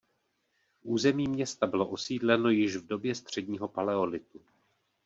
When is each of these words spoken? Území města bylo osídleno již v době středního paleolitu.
Území 0.83 1.27
města 1.27 1.67
bylo 1.67 1.87
osídleno 1.87 2.49
již 2.49 2.75
v 2.75 2.85
době 2.87 3.15
středního 3.15 3.67
paleolitu. 3.67 4.41